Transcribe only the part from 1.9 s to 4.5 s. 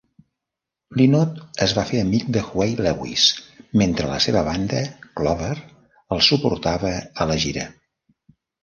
amic de Huey Lewis mentre la seva